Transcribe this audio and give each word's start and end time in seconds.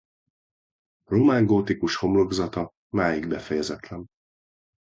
Román-gótikus 1.03 1.95
homlokzata 1.95 2.73
máig 2.93 3.27
befejezetlen. 3.27 4.05